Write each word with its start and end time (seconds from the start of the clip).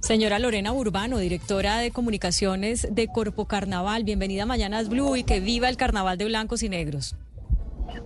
Señora 0.00 0.38
Lorena 0.38 0.72
Urbano, 0.72 1.18
directora 1.18 1.78
de 1.78 1.90
comunicaciones 1.90 2.88
de 2.90 3.08
Corpo 3.08 3.44
Carnaval. 3.44 4.02
Bienvenida 4.02 4.44
a 4.44 4.46
Mañanas 4.46 4.88
Blue 4.88 5.14
y 5.14 5.24
que 5.24 5.40
viva 5.40 5.68
el 5.68 5.76
carnaval 5.76 6.16
de 6.16 6.24
blancos 6.24 6.62
y 6.62 6.70
negros. 6.70 7.14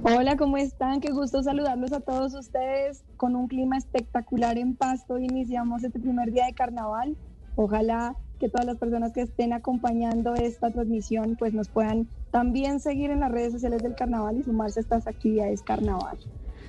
Hola, 0.02 0.36
¿cómo 0.36 0.56
están? 0.56 1.00
Qué 1.00 1.12
gusto 1.12 1.42
saludarlos 1.44 1.92
a 1.92 2.00
todos 2.00 2.34
ustedes 2.34 3.04
con 3.16 3.36
un 3.36 3.46
clima 3.46 3.78
espectacular 3.78 4.58
en 4.58 4.74
Pasto. 4.74 5.18
Iniciamos 5.18 5.84
este 5.84 6.00
primer 6.00 6.32
día 6.32 6.46
de 6.46 6.52
carnaval. 6.52 7.16
Ojalá 7.54 8.16
que 8.40 8.48
todas 8.48 8.66
las 8.66 8.76
personas 8.76 9.12
que 9.12 9.22
estén 9.22 9.52
acompañando 9.52 10.34
esta 10.34 10.72
transmisión 10.72 11.36
pues 11.38 11.54
nos 11.54 11.68
puedan 11.68 12.08
también 12.32 12.80
seguir 12.80 13.12
en 13.12 13.20
las 13.20 13.30
redes 13.30 13.52
sociales 13.52 13.82
del 13.84 13.94
carnaval 13.94 14.36
y 14.36 14.42
sumarse 14.42 14.80
a 14.80 14.82
estas 14.82 15.06
actividades 15.06 15.62
carnaval. 15.62 16.18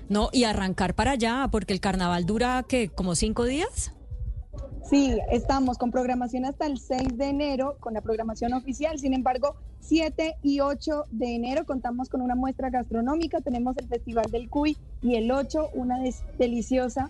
No, 0.07 0.29
y 0.31 0.43
arrancar 0.43 0.93
para 0.93 1.11
allá, 1.11 1.49
porque 1.51 1.73
el 1.73 1.79
carnaval 1.79 2.27
dura, 2.27 2.63
¿qué? 2.67 2.89
¿Como 2.89 3.15
cinco 3.15 3.43
días? 3.43 3.94
Sí, 4.89 5.17
estamos 5.31 5.79
con 5.79 5.89
programación 5.89 6.45
hasta 6.45 6.67
el 6.67 6.77
6 6.77 7.17
de 7.17 7.25
enero, 7.25 7.75
con 7.79 7.95
la 7.95 8.01
programación 8.01 8.53
oficial. 8.53 8.99
Sin 8.99 9.15
embargo, 9.15 9.55
7 9.79 10.35
y 10.43 10.59
8 10.59 11.05
de 11.09 11.33
enero 11.33 11.65
contamos 11.65 12.07
con 12.07 12.21
una 12.21 12.35
muestra 12.35 12.69
gastronómica. 12.69 13.41
Tenemos 13.41 13.75
el 13.77 13.87
Festival 13.87 14.29
del 14.29 14.47
Cuy 14.47 14.77
y 15.01 15.15
el 15.15 15.31
8, 15.31 15.71
una 15.73 15.97
deliciosa. 16.37 17.09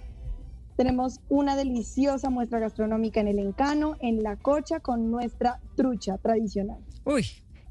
Tenemos 0.78 1.20
una 1.28 1.58
deliciosa 1.58 2.30
muestra 2.30 2.60
gastronómica 2.60 3.20
en 3.20 3.28
el 3.28 3.40
Encano, 3.40 3.98
en 4.00 4.24
La 4.24 4.38
Cocha, 4.38 4.80
con 4.80 5.12
nuestra 5.12 5.60
trucha 5.76 6.18
tradicional. 6.18 6.80
Uy, 7.04 7.26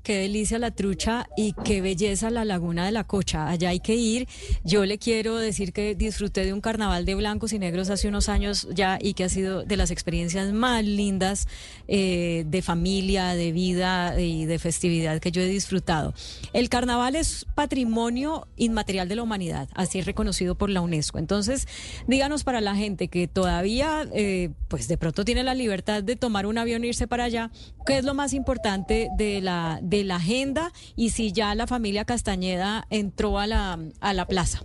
Qué 0.05 0.19
delicia 0.19 0.59
la 0.59 0.71
trucha 0.71 1.31
y 1.35 1.55
qué 1.65 1.81
belleza 1.81 2.29
la 2.29 2.45
laguna 2.45 2.85
de 2.85 2.93
la 2.93 3.05
Cocha. 3.05 3.49
Allá 3.49 3.71
hay 3.71 3.81
que 3.81 3.95
ir. 3.95 4.29
Yo 4.63 4.85
le 4.85 4.99
quiero 4.99 5.39
decir 5.39 5.73
que 5.73 5.95
disfruté 5.95 6.45
de 6.45 6.53
un 6.53 6.61
carnaval 6.61 7.07
de 7.07 7.15
blancos 7.15 7.55
y 7.55 7.59
negros 7.59 7.89
hace 7.89 8.09
unos 8.09 8.29
años 8.29 8.69
ya 8.75 8.99
y 9.01 9.15
que 9.15 9.25
ha 9.25 9.31
sido 9.31 9.63
de 9.63 9.79
las 9.79 9.91
experiencias 9.91 10.53
más 10.53 10.85
lindas 10.85 11.49
eh, 11.89 12.45
de 12.47 12.61
familia, 12.61 13.35
de 13.35 13.53
vida 13.53 14.21
y 14.21 14.45
de 14.45 14.59
festividad 14.59 15.21
que 15.21 15.33
yo 15.33 15.41
he 15.41 15.47
disfrutado. 15.47 16.13
El 16.53 16.69
carnaval 16.69 17.17
es 17.17 17.47
patrimonio 17.55 18.47
inmaterial 18.57 19.09
de 19.09 19.17
la 19.17 19.23
humanidad, 19.23 19.71
así 19.75 20.01
es 20.01 20.05
reconocido 20.05 20.55
por 20.55 20.69
la 20.69 20.83
UNESCO. 20.83 21.19
Entonces, 21.19 21.67
díganos 22.07 22.45
para 22.45 22.61
la 22.61 22.77
gente 22.77 23.09
que 23.09 23.27
todavía, 23.27 24.07
eh, 24.13 24.51
pues 24.69 24.87
de 24.87 24.99
pronto 24.99 25.25
tiene 25.25 25.45
la 25.45 25.55
libertad 25.55 26.03
de 26.03 26.17
tomar 26.17 26.45
un 26.45 26.59
avión 26.59 26.85
e 26.85 26.89
irse 26.89 27.07
para 27.07 27.25
allá, 27.25 27.51
¿qué 27.87 27.99
es 27.99 28.05
lo 28.05 28.15
más 28.15 28.33
importante 28.33 29.09
de 29.17 29.41
la 29.41 29.79
de 29.83 30.05
la 30.05 30.17
agenda 30.17 30.73
y 30.97 31.11
si 31.11 31.33
ya 31.33 31.55
la 31.55 31.67
familia 31.67 32.05
Castañeda 32.05 32.87
entró 32.91 33.39
a 33.39 33.47
la, 33.47 33.79
a 34.01 34.15
la 34.15 34.27
plaza. 34.27 34.63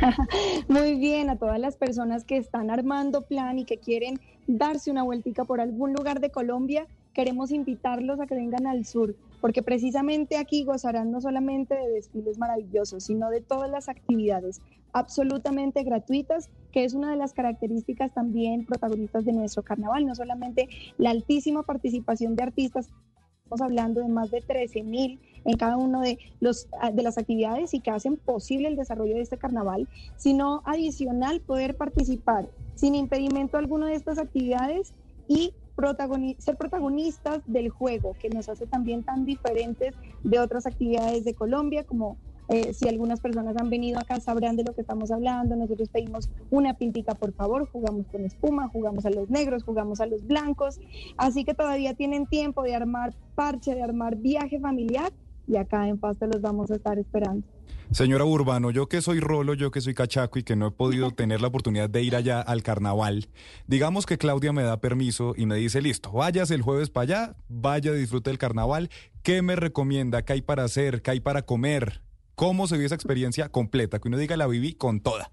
Muy 0.68 0.94
bien, 0.94 1.28
a 1.30 1.36
todas 1.36 1.58
las 1.58 1.76
personas 1.76 2.24
que 2.24 2.36
están 2.36 2.70
armando 2.70 3.22
plan 3.22 3.58
y 3.58 3.64
que 3.64 3.78
quieren 3.78 4.20
darse 4.46 4.90
una 4.90 5.02
vueltica 5.02 5.44
por 5.44 5.60
algún 5.60 5.92
lugar 5.92 6.20
de 6.20 6.30
Colombia, 6.30 6.86
queremos 7.12 7.50
invitarlos 7.50 8.20
a 8.20 8.26
que 8.26 8.34
vengan 8.34 8.66
al 8.66 8.86
sur, 8.86 9.16
porque 9.40 9.62
precisamente 9.62 10.36
aquí 10.36 10.64
gozarán 10.64 11.10
no 11.10 11.20
solamente 11.20 11.74
de 11.74 11.88
desfiles 11.90 12.38
maravillosos, 12.38 13.04
sino 13.04 13.28
de 13.30 13.40
todas 13.40 13.70
las 13.70 13.88
actividades 13.88 14.60
absolutamente 14.92 15.82
gratuitas, 15.82 16.48
que 16.72 16.84
es 16.84 16.94
una 16.94 17.10
de 17.10 17.16
las 17.16 17.32
características 17.32 18.12
también 18.12 18.64
protagonistas 18.64 19.24
de 19.24 19.32
nuestro 19.32 19.62
carnaval, 19.62 20.06
no 20.06 20.14
solamente 20.14 20.68
la 20.96 21.10
altísima 21.10 21.62
participación 21.62 22.36
de 22.36 22.42
artistas 22.44 22.88
Estamos 23.48 23.62
hablando 23.62 24.02
de 24.02 24.08
más 24.08 24.30
de 24.30 24.42
13 24.42 24.82
mil 24.82 25.18
en 25.46 25.56
cada 25.56 25.78
una 25.78 26.02
de, 26.02 26.18
los, 26.38 26.68
ah, 26.82 26.90
de 26.90 27.02
las 27.02 27.16
actividades 27.16 27.72
y 27.72 27.80
que 27.80 27.90
hacen 27.90 28.18
posible 28.18 28.68
el 28.68 28.76
desarrollo 28.76 29.14
de 29.14 29.22
este 29.22 29.38
carnaval, 29.38 29.88
sino 30.18 30.60
adicional 30.66 31.40
poder 31.40 31.74
participar 31.74 32.46
sin 32.74 32.94
impedimento 32.94 33.56
alguno 33.56 33.86
de 33.86 33.94
estas 33.94 34.18
actividades 34.18 34.92
y 35.28 35.54
ser 36.38 36.56
protagonistas 36.58 37.40
del 37.46 37.70
juego, 37.70 38.14
que 38.20 38.28
nos 38.28 38.50
hace 38.50 38.66
también 38.66 39.02
tan 39.02 39.24
diferentes 39.24 39.94
de 40.24 40.40
otras 40.40 40.66
actividades 40.66 41.24
de 41.24 41.32
Colombia, 41.32 41.84
como 41.84 42.18
eh, 42.48 42.72
si 42.72 42.88
algunas 42.88 43.20
personas 43.20 43.56
han 43.56 43.70
venido 43.70 43.98
acá 43.98 44.20
sabrán 44.20 44.56
de 44.56 44.64
lo 44.64 44.74
que 44.74 44.80
estamos 44.80 45.10
hablando. 45.10 45.56
Nosotros 45.56 45.88
pedimos 45.88 46.30
una 46.50 46.74
pintica, 46.74 47.14
por 47.14 47.32
favor. 47.32 47.68
Jugamos 47.70 48.06
con 48.06 48.24
espuma, 48.24 48.68
jugamos 48.68 49.04
a 49.06 49.10
los 49.10 49.28
negros, 49.30 49.64
jugamos 49.64 50.00
a 50.00 50.06
los 50.06 50.26
blancos. 50.26 50.80
Así 51.16 51.44
que 51.44 51.54
todavía 51.54 51.94
tienen 51.94 52.26
tiempo 52.26 52.62
de 52.62 52.74
armar 52.74 53.14
parche, 53.34 53.74
de 53.74 53.82
armar 53.82 54.16
viaje 54.16 54.58
familiar 54.60 55.12
y 55.46 55.56
acá 55.56 55.88
en 55.88 55.98
Pasto 55.98 56.26
los 56.26 56.40
vamos 56.40 56.70
a 56.70 56.76
estar 56.76 56.98
esperando. 56.98 57.46
Señora 57.90 58.26
Urbano, 58.26 58.70
yo 58.70 58.86
que 58.86 59.00
soy 59.00 59.18
rolo, 59.18 59.54
yo 59.54 59.70
que 59.70 59.80
soy 59.80 59.94
cachaco 59.94 60.38
y 60.38 60.42
que 60.42 60.56
no 60.56 60.66
he 60.66 60.70
podido 60.70 61.10
tener 61.16 61.40
la 61.40 61.48
oportunidad 61.48 61.88
de 61.88 62.02
ir 62.02 62.16
allá 62.16 62.42
al 62.42 62.62
carnaval, 62.62 63.28
digamos 63.66 64.04
que 64.04 64.18
Claudia 64.18 64.52
me 64.52 64.62
da 64.62 64.78
permiso 64.78 65.32
y 65.36 65.46
me 65.46 65.56
dice, 65.56 65.80
listo, 65.80 66.12
vayas 66.12 66.50
el 66.50 66.60
jueves 66.60 66.90
para 66.90 67.02
allá, 67.04 67.36
vaya, 67.48 67.92
disfrute 67.92 68.28
del 68.28 68.38
carnaval, 68.38 68.90
¿qué 69.22 69.40
me 69.40 69.56
recomienda? 69.56 70.22
¿Qué 70.22 70.34
hay 70.34 70.42
para 70.42 70.64
hacer? 70.64 71.00
¿Qué 71.00 71.12
hay 71.12 71.20
para 71.20 71.42
comer? 71.42 72.02
¿Cómo 72.38 72.68
se 72.68 72.76
vio 72.76 72.86
esa 72.86 72.94
experiencia 72.94 73.48
completa? 73.48 73.98
Que 73.98 74.06
uno 74.06 74.16
diga, 74.16 74.36
la 74.36 74.46
viví 74.46 74.74
con 74.74 75.00
toda. 75.00 75.32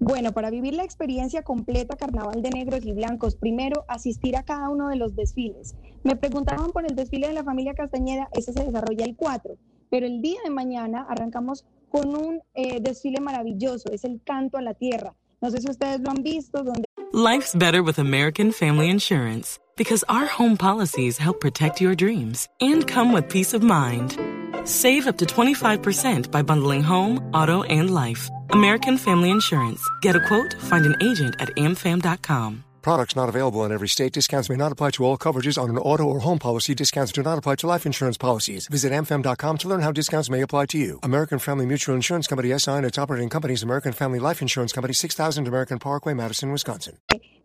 Bueno, 0.00 0.32
para 0.32 0.48
vivir 0.48 0.72
la 0.72 0.82
experiencia 0.82 1.42
completa 1.42 1.94
Carnaval 1.94 2.40
de 2.40 2.48
Negros 2.48 2.86
y 2.86 2.92
Blancos, 2.92 3.36
primero 3.36 3.84
asistir 3.86 4.34
a 4.34 4.42
cada 4.42 4.70
uno 4.70 4.88
de 4.88 4.96
los 4.96 5.14
desfiles. 5.14 5.74
Me 6.04 6.16
preguntaban 6.16 6.72
por 6.72 6.86
el 6.86 6.96
desfile 6.96 7.26
de 7.26 7.34
la 7.34 7.44
familia 7.44 7.74
Castañeda, 7.74 8.30
ese 8.32 8.54
se 8.54 8.64
desarrolla 8.64 9.04
el 9.04 9.14
4, 9.14 9.58
pero 9.90 10.06
el 10.06 10.22
día 10.22 10.40
de 10.42 10.48
mañana 10.48 11.04
arrancamos 11.06 11.66
con 11.90 12.16
un 12.16 12.40
eh, 12.54 12.80
desfile 12.80 13.20
maravilloso, 13.20 13.90
es 13.92 14.04
el 14.04 14.22
Canto 14.24 14.56
a 14.56 14.62
la 14.62 14.72
Tierra. 14.72 15.14
No 15.42 15.50
sé 15.50 15.60
si 15.60 15.70
ustedes 15.70 16.00
lo 16.00 16.08
han 16.08 16.22
visto. 16.22 16.62
Donde... 16.64 16.86
Life's 17.12 17.54
better 17.54 17.82
with 17.82 17.98
American 17.98 18.52
Family 18.52 18.88
Insurance 18.88 19.58
because 19.76 20.02
our 20.08 20.26
home 20.26 20.56
policies 20.56 21.18
help 21.18 21.40
protect 21.40 21.78
your 21.78 21.94
dreams 21.94 22.48
and 22.62 22.90
come 22.90 23.12
with 23.12 23.28
peace 23.28 23.52
of 23.54 23.62
mind. 23.62 24.16
Save 24.66 25.06
up 25.06 25.16
to 25.18 25.24
25% 25.24 26.30
by 26.30 26.42
bundling 26.42 26.82
home, 26.82 27.30
auto, 27.32 27.62
and 27.62 27.94
life. 27.94 28.28
American 28.50 28.98
Family 28.98 29.30
Insurance. 29.30 29.82
Get 30.02 30.14
a 30.16 30.20
quote, 30.20 30.54
find 30.60 30.84
an 30.84 30.96
agent 31.00 31.36
at 31.40 31.48
amfam.com. 31.56 32.65
Products 32.86 33.16
not 33.16 33.28
available 33.28 33.64
in 33.64 33.72
every 33.72 33.88
state. 33.88 34.12
Discounts 34.12 34.48
may 34.48 34.54
not 34.54 34.70
apply 34.70 34.92
to 34.92 35.04
all 35.04 35.18
coverages 35.18 35.60
on 35.60 35.68
an 35.70 35.76
auto 35.76 36.04
or 36.04 36.20
home 36.20 36.38
policy. 36.38 36.72
Discounts 36.72 37.10
do 37.10 37.20
not 37.20 37.36
apply 37.36 37.56
to 37.56 37.66
life 37.66 37.84
insurance 37.84 38.16
policies. 38.16 38.68
Visit 38.68 38.92
mfm.com 38.92 39.58
to 39.58 39.66
learn 39.66 39.80
how 39.80 39.90
discounts 39.90 40.30
may 40.30 40.40
apply 40.40 40.66
to 40.66 40.78
you. 40.78 41.00
American 41.02 41.40
Family 41.40 41.66
Mutual 41.66 41.96
Insurance 41.96 42.28
Company 42.28 42.56
SI 42.56 42.70
and 42.70 42.86
its 42.86 42.96
operating 42.96 43.28
companies 43.28 43.64
American 43.64 43.92
Family 43.92 44.20
Life 44.20 44.40
Insurance 44.40 44.72
Company 44.72 44.94
6000 44.94 45.48
American 45.48 45.80
Parkway, 45.80 46.14
Madison, 46.14 46.52
Wisconsin. 46.52 46.96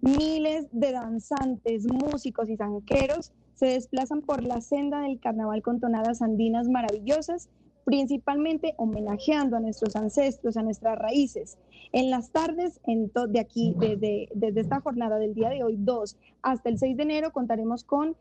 Miles 0.03 0.67
de 0.71 0.91
danzantes, 0.91 1.87
músicos 1.87 2.47
y 2.47 2.55
zanqueros 2.55 3.31
se 3.55 3.65
desplazan 3.65 4.21
por 4.21 4.43
la 4.43 4.61
senda 4.61 4.99
del 4.99 5.19
carnaval 5.19 5.63
con 5.63 5.79
tonadas 5.79 6.21
andinas 6.21 6.67
maravillosas, 6.67 7.49
principalmente 7.83 8.73
homenajeando 8.77 9.57
a 9.57 9.59
nuestros 9.59 9.95
ancestros, 9.95 10.57
a 10.57 10.63
nuestras 10.63 10.97
raíces. 10.97 11.57
En 11.93 12.09
las 12.09 12.31
tardes, 12.31 12.79
en 12.85 13.11
de 13.29 13.39
aquí, 13.39 13.75
desde, 13.77 14.29
esta 14.59 14.79
jornada 14.79 15.17
del 15.17 15.33
día 15.33 15.49
de 15.49 15.63
hoy, 15.63 15.75
2 15.77 16.17
hasta 16.41 16.69
el 16.69 16.77
6 16.77 16.97
de 16.97 17.03
enero, 17.03 17.31
contaremos 17.31 17.83
con 17.83 18.15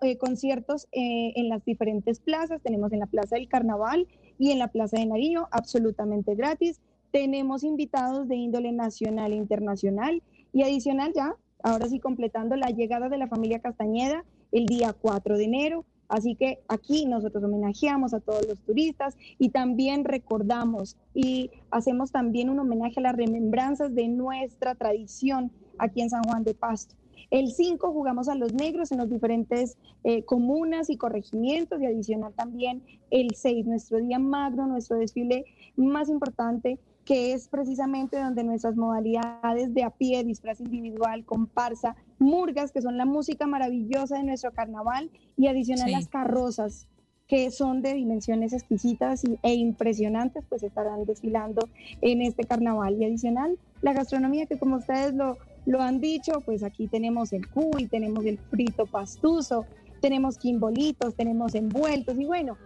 eh, 0.00 0.16
conciertos 0.16 0.88
eh, 0.92 1.32
en 1.36 1.48
las 1.48 1.64
diferentes 1.64 2.20
plazas. 2.20 2.62
Tenemos 2.62 2.92
en 2.92 3.00
la 3.00 3.06
Plaza 3.06 3.36
del 3.36 3.48
Carnaval 3.48 4.08
y 4.38 4.50
en 4.50 4.58
la 4.58 4.68
Plaza 4.68 4.98
de 4.98 5.06
Nariño, 5.06 5.48
absolutamente 5.52 6.34
gratis. 6.34 6.80
Tenemos 7.12 7.62
invitados 7.62 8.26
de 8.26 8.36
índole 8.36 8.72
nacional 8.72 9.32
e 9.32 9.36
internacional 9.36 10.22
y 10.52 10.62
adicional 10.62 11.12
ya, 11.14 11.36
ahora 11.62 11.88
sí 11.88 12.00
completando 12.00 12.56
la 12.56 12.70
llegada 12.70 13.08
de 13.08 13.18
la 13.18 13.28
familia 13.28 13.60
Castañeda 13.60 14.24
el 14.50 14.66
día 14.66 14.92
4 14.92 15.36
de 15.36 15.44
enero. 15.44 15.84
Así 16.12 16.34
que 16.34 16.58
aquí 16.68 17.06
nosotros 17.06 17.42
homenajeamos 17.42 18.12
a 18.12 18.20
todos 18.20 18.46
los 18.46 18.58
turistas 18.66 19.16
y 19.38 19.48
también 19.48 20.04
recordamos 20.04 20.98
y 21.14 21.50
hacemos 21.70 22.12
también 22.12 22.50
un 22.50 22.58
homenaje 22.58 23.00
a 23.00 23.04
las 23.04 23.16
remembranzas 23.16 23.94
de 23.94 24.08
nuestra 24.08 24.74
tradición 24.74 25.50
aquí 25.78 26.02
en 26.02 26.10
San 26.10 26.22
Juan 26.24 26.44
de 26.44 26.52
Pasto. 26.52 26.94
El 27.32 27.50
5 27.50 27.92
jugamos 27.92 28.28
a 28.28 28.34
los 28.34 28.52
negros 28.52 28.92
en 28.92 28.98
los 28.98 29.08
diferentes 29.08 29.78
eh, 30.04 30.22
comunas 30.24 30.90
y 30.90 30.98
corregimientos 30.98 31.80
y 31.80 31.86
adicional 31.86 32.34
también 32.34 32.82
el 33.10 33.34
6, 33.34 33.64
nuestro 33.64 33.96
día 33.98 34.18
magno, 34.18 34.66
nuestro 34.66 34.98
desfile 34.98 35.46
más 35.74 36.10
importante 36.10 36.78
que 37.06 37.32
es 37.32 37.48
precisamente 37.48 38.18
donde 38.18 38.44
nuestras 38.44 38.76
modalidades 38.76 39.72
de 39.72 39.82
a 39.82 39.88
pie, 39.88 40.22
disfraz 40.24 40.60
individual, 40.60 41.24
comparsa, 41.24 41.96
murgas, 42.18 42.70
que 42.70 42.82
son 42.82 42.98
la 42.98 43.06
música 43.06 43.46
maravillosa 43.46 44.18
de 44.18 44.24
nuestro 44.24 44.52
carnaval, 44.52 45.10
y 45.38 45.46
adicional 45.46 45.86
Sí. 45.86 45.92
las 45.92 46.08
carrozas, 46.08 46.86
que 47.26 47.50
son 47.50 47.80
de 47.80 47.94
dimensiones 47.94 48.52
exquisitas 48.52 49.22
e 49.42 49.54
impresionantes, 49.54 50.44
pues 50.48 50.62
estarán 50.62 51.06
desfilando 51.06 51.66
en 52.02 52.20
este 52.20 52.44
carnaval. 52.44 52.94
Y 53.00 53.06
adicional, 53.06 53.58
la 53.80 53.94
gastronomía, 53.94 54.44
que 54.46 54.58
como 54.58 54.76
ustedes 54.76 55.14
lo, 55.14 55.38
lo 55.66 55.80
han 55.80 56.00
dicho, 56.00 56.40
pues 56.44 56.62
aquí 56.62 56.88
tenemos 56.88 57.32
el 57.32 57.48
cuy, 57.48 57.86
tenemos 57.86 58.24
el 58.24 58.38
frito 58.38 58.86
pastuso, 58.86 59.64
tenemos 60.00 60.36
quimbolitos, 60.38 61.14
tenemos 61.14 61.54
envueltos, 61.54 62.18
y 62.18 62.24
bueno, 62.24 62.56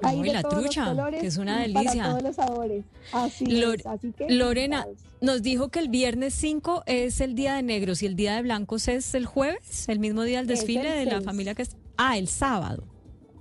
No, 0.00 0.08
hay 0.08 0.20
y 0.20 0.22
de 0.22 0.32
la 0.32 0.42
todos 0.42 0.54
los 0.54 0.64
trucha, 0.64 0.86
colores 0.88 1.20
que 1.20 1.26
es 1.26 1.36
una 1.36 1.66
y 1.66 1.72
para 1.72 1.90
delicia. 1.90 2.08
todos 2.10 2.22
los 2.22 2.36
sabores. 2.36 2.84
Así 3.12 3.44
Lore- 3.46 3.80
es, 3.80 3.86
así 3.86 4.12
que 4.12 4.30
Lorena, 4.30 4.86
invitados. 4.86 5.18
nos 5.20 5.42
dijo 5.42 5.68
que 5.68 5.80
el 5.80 5.88
viernes 5.88 6.34
5 6.34 6.84
es 6.86 7.20
el 7.20 7.34
día 7.34 7.54
de 7.56 7.62
negros 7.62 8.02
y 8.02 8.06
el 8.06 8.14
día 8.16 8.36
de 8.36 8.42
blancos 8.42 8.88
es 8.88 9.14
el 9.14 9.26
jueves, 9.26 9.88
el 9.88 9.98
mismo 9.98 10.22
día 10.22 10.38
del 10.38 10.50
Es 10.50 10.60
desfile 10.60 10.90
de 10.90 11.04
la 11.06 11.20
familia 11.20 11.54
que 11.54 11.62
es... 11.62 11.76
Ah, 11.96 12.16
el 12.16 12.28
sábado, 12.28 12.84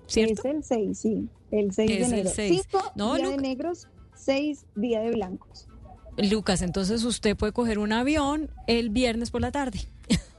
¿cierto? 0.08 0.42
Es 0.44 0.46
el 0.56 0.64
6, 0.64 0.98
sí, 0.98 1.30
el 1.52 1.72
6 1.72 1.92
Es 1.92 2.10
de 2.10 2.26
seis. 2.26 2.62
5 2.72 2.92
No, 2.96 3.14
día 3.16 3.26
de 3.26 3.32
Luca. 3.32 3.42
negros, 3.44 3.88
6 4.16 4.66
día 4.76 5.00
de 5.02 5.12
blancos. 5.12 5.67
Lucas, 6.18 6.62
entonces 6.62 7.04
usted 7.04 7.36
puede 7.38 7.54
coger 7.54 7.80
un 7.80 7.94
avión 7.94 8.50
el 8.68 8.90
viernes 8.90 9.30
por 9.32 9.42
la 9.42 9.52
tarde. 9.52 9.80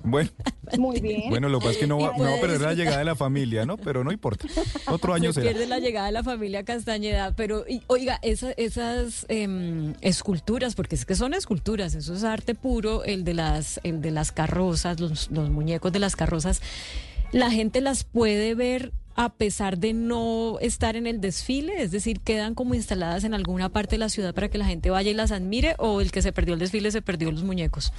Bueno, 0.03 0.31
Muy 0.79 1.01
bien. 1.01 1.29
bueno, 1.29 1.49
lo 1.49 1.59
que 1.59 1.65
pasa 1.67 1.73
es 1.73 1.79
que 1.79 1.87
no 1.89 1.99
va, 1.99 2.13
me 2.17 2.25
va 2.25 2.37
a 2.37 2.41
perder 2.41 2.61
la 2.61 2.73
llegada 2.73 2.99
de 2.99 3.05
la 3.05 3.17
familia, 3.17 3.67
¿no? 3.67 3.77
Pero 3.77 4.05
no 4.05 4.13
importa. 4.13 4.47
Otro 4.87 5.13
año 5.13 5.33
Se 5.33 5.41
será. 5.41 5.51
pierde 5.53 5.67
la 5.67 5.79
llegada 5.81 6.07
de 6.07 6.13
la 6.13 6.23
familia 6.25 6.63
Castañeda, 6.65 7.33
pero 7.33 7.65
y- 7.69 7.83
oiga, 7.89 8.19
esa- 8.23 8.53
esas 8.53 9.27
em, 9.29 9.95
esculturas, 10.01 10.75
porque 10.77 10.95
es 10.95 11.05
que 11.05 11.17
son 11.17 11.35
esculturas, 11.35 11.95
eso 11.95 12.15
es 12.15 12.23
arte 12.25 12.55
puro, 12.55 13.05
el 13.05 13.25
de 13.25 13.35
las, 13.35 13.81
el 13.83 14.01
de 14.01 14.13
las 14.13 14.31
carrozas, 14.33 15.01
los, 15.01 15.31
los 15.33 15.51
muñecos 15.51 15.93
de 15.93 15.99
las 15.99 16.15
carrozas, 16.17 16.63
la 17.33 17.51
gente 17.51 17.81
las 17.81 18.05
puede 18.05 18.55
ver 18.55 18.93
a 19.19 19.31
pesar 19.31 19.79
de 19.79 19.95
no 19.95 20.61
estar 20.61 20.95
en 20.95 21.09
el 21.09 21.21
desfile, 21.21 21.83
es 21.83 21.91
decir, 21.91 22.21
quedan 22.21 22.55
como 22.55 22.75
instaladas 22.75 23.25
en 23.25 23.35
alguna 23.35 23.69
parte 23.69 23.97
de 23.97 23.99
la 23.99 24.11
ciudad 24.11 24.33
para 24.33 24.49
que 24.49 24.59
la 24.59 24.65
gente 24.65 24.91
vaya 24.91 25.11
y 25.11 25.15
las 25.15 25.33
admire, 25.33 25.75
o 25.79 26.01
el 26.01 26.13
que 26.13 26.23
se 26.23 26.33
perdió 26.33 26.55
el 26.55 26.61
desfile 26.61 26.93
se 26.93 27.03
perdió 27.03 27.33
los 27.33 27.43
muñecos. 27.43 27.93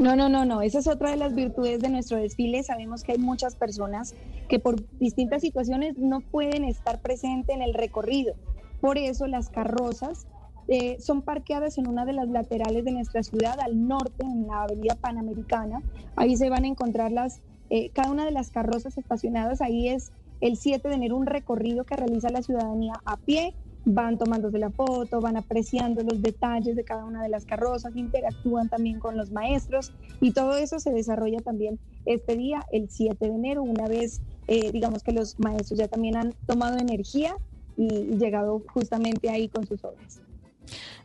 No, 0.00 0.16
no, 0.16 0.28
no, 0.28 0.44
no. 0.44 0.60
Esa 0.60 0.80
es 0.80 0.88
otra 0.88 1.12
de 1.12 1.18
las 1.18 1.36
virtudes 1.36 1.78
de 1.78 1.88
nuestro 1.88 2.16
desfile. 2.16 2.64
Sabemos 2.64 3.04
que 3.04 3.12
hay 3.12 3.18
muchas 3.18 3.54
personas 3.54 4.16
que 4.48 4.58
por 4.58 4.82
distintas 4.98 5.40
situaciones 5.40 5.98
no 5.98 6.20
pueden 6.20 6.64
estar 6.64 7.00
presentes 7.00 7.54
en 7.54 7.62
el 7.62 7.72
recorrido. 7.72 8.34
Por 8.80 8.98
eso 8.98 9.28
las 9.28 9.50
carrozas 9.50 10.26
eh, 10.66 10.96
son 10.98 11.22
parqueadas 11.22 11.78
en 11.78 11.86
una 11.86 12.04
de 12.04 12.14
las 12.14 12.28
laterales 12.28 12.84
de 12.84 12.90
nuestra 12.90 13.22
ciudad, 13.22 13.60
al 13.60 13.86
norte, 13.86 14.24
en 14.24 14.48
la 14.48 14.62
avenida 14.62 14.96
Panamericana. 14.96 15.80
Ahí 16.16 16.36
se 16.36 16.50
van 16.50 16.64
a 16.64 16.66
encontrar 16.66 17.12
las, 17.12 17.40
eh, 17.70 17.90
cada 17.90 18.10
una 18.10 18.24
de 18.24 18.32
las 18.32 18.50
carrozas 18.50 18.98
estacionadas. 18.98 19.60
Ahí 19.60 19.88
es 19.88 20.12
el 20.40 20.56
7 20.56 20.88
de 20.88 20.94
enero 20.94 21.16
un 21.16 21.26
recorrido 21.26 21.84
que 21.84 21.96
realiza 21.96 22.30
la 22.30 22.42
ciudadanía 22.42 22.94
a 23.04 23.16
pie. 23.16 23.54
Van 23.84 24.18
tomándose 24.18 24.58
la 24.58 24.70
foto, 24.70 25.20
van 25.20 25.36
apreciando 25.36 26.02
los 26.02 26.20
detalles 26.20 26.76
de 26.76 26.84
cada 26.84 27.04
una 27.04 27.22
de 27.22 27.30
las 27.30 27.46
carrozas, 27.46 27.96
interactúan 27.96 28.68
también 28.68 28.98
con 28.98 29.16
los 29.16 29.30
maestros 29.30 29.92
y 30.20 30.32
todo 30.32 30.58
eso 30.58 30.78
se 30.78 30.92
desarrolla 30.92 31.38
también 31.38 31.78
este 32.04 32.36
día, 32.36 32.66
el 32.70 32.90
7 32.90 33.16
de 33.26 33.34
enero, 33.34 33.62
una 33.62 33.86
vez, 33.86 34.20
eh, 34.46 34.72
digamos 34.72 35.02
que 35.02 35.12
los 35.12 35.38
maestros 35.38 35.78
ya 35.78 35.88
también 35.88 36.16
han 36.16 36.34
tomado 36.46 36.76
energía 36.76 37.34
y, 37.76 38.16
llegado 38.16 38.62
justamente 38.74 39.30
ahí 39.30 39.48
con 39.48 39.66
sus 39.66 39.82
obras. 39.84 40.20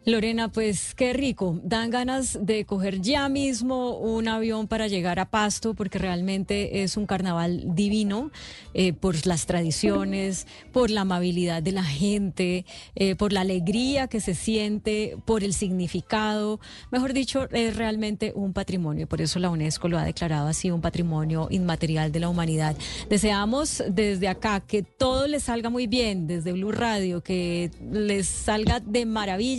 Lorena, 0.06 0.50
pues 0.50 0.94
qué 0.96 1.14
rico. 1.14 1.62
Dan 1.64 1.90
ganas 1.90 2.38
de 2.42 2.66
coger 2.66 3.00
ya 3.00 3.30
mismo 3.30 3.98
un 3.98 4.28
avión 4.28 4.68
para 4.68 4.88
llegar 4.88 5.18
a 5.20 5.30
Pasto, 5.30 5.76
porque 5.76 5.98
realmente 5.98 6.84
es 6.84 6.98
un 6.98 7.06
carnaval 7.06 7.74
divino 7.74 8.30
eh, 8.74 8.92
por 8.92 9.26
las 9.26 9.46
tradiciones, 9.46 10.46
por 10.74 10.90
la 10.90 11.02
amabilidad 11.02 11.64
de 11.64 11.72
la 11.72 11.86
gente, 11.86 12.66
eh, 12.96 13.16
por 13.16 13.32
la 13.32 13.42
alegría 13.42 14.08
que 14.08 14.20
se 14.20 14.36
siente, 14.36 15.16
por 15.24 15.42
el 15.42 15.54
significado. 15.54 16.60
Mejor 16.92 17.14
dicho, 17.14 17.48
es 17.52 17.78
realmente 17.78 18.34
un 18.36 18.52
patrimonio. 18.52 19.08
Por 19.08 19.22
eso 19.22 19.40
la 19.40 19.50
UNESCO 19.50 19.88
lo 19.88 19.98
ha 19.98 20.04
declarado 20.04 20.50
así, 20.50 20.70
un 20.70 20.82
patrimonio 20.82 21.48
inmaterial 21.50 22.12
de 22.12 22.20
la 22.20 22.28
humanidad. 22.28 22.76
Deseamos 23.10 23.82
desde 23.90 24.28
acá 24.28 24.60
que 24.60 24.84
todo 24.84 25.28
les 25.28 25.44
salga 25.44 25.70
muy 25.70 25.88
bien, 25.88 26.28
desde 26.28 26.52
Blue 26.52 26.74
Radio, 26.74 27.24
que 27.24 27.72
les 27.90 28.28
salga 28.28 28.82
de 28.82 29.06
maravilla, 29.06 29.53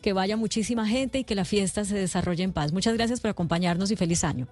que 0.00 0.12
vaya 0.12 0.36
muchísima 0.36 0.86
gente 0.86 1.18
y 1.18 1.24
que 1.24 1.34
la 1.34 1.44
fiesta 1.44 1.84
se 1.84 1.96
desarrolle 1.96 2.44
en 2.44 2.52
paz. 2.52 2.72
Muchas 2.72 2.94
gracias 2.94 3.20
por 3.20 3.30
acompañarnos 3.30 3.90
y 3.90 3.96
feliz 3.96 4.24
año. 4.24 4.46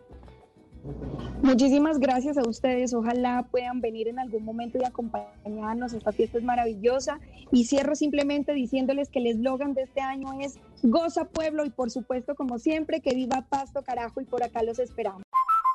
Muchísimas 1.43 1.99
gracias 1.99 2.39
a 2.39 2.49
ustedes. 2.49 2.95
Ojalá 2.95 3.47
puedan 3.51 3.81
venir 3.81 4.09
en 4.09 4.19
algún 4.19 4.45
momento 4.45 4.79
y 4.81 4.85
acompañarnos. 4.85 5.93
Esta 5.93 6.13
fiesta 6.13 6.39
es 6.39 6.45
maravillosa. 6.45 7.21
Y 7.53 7.65
cierro 7.65 7.95
simplemente 7.95 8.53
diciéndoles 8.53 9.11
que 9.11 9.19
el 9.19 9.27
eslogan 9.27 9.75
de 9.75 9.83
este 9.83 10.01
año 10.01 10.41
es 10.41 10.59
Goza 10.83 11.27
Pueblo 11.27 11.65
y 11.65 11.71
por 11.71 11.91
supuesto, 11.91 12.35
como 12.35 12.59
siempre, 12.59 13.01
que 13.01 13.15
viva 13.15 13.47
Pasto, 13.49 13.83
carajo, 13.83 14.21
y 14.21 14.25
por 14.25 14.43
acá 14.43 14.63
los 14.63 14.79
esperamos. 14.79 15.26